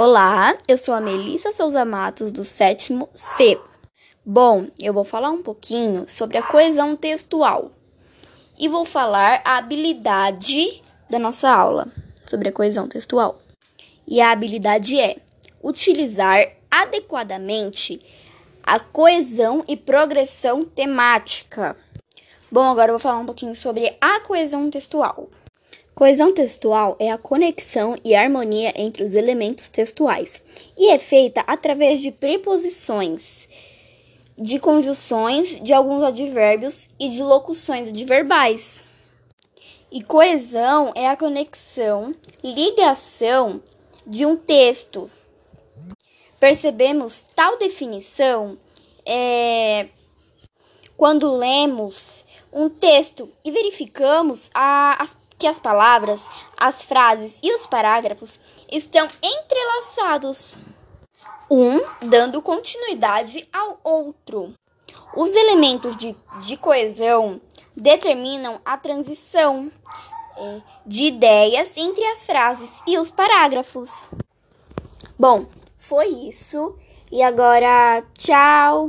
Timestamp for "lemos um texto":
51.36-53.28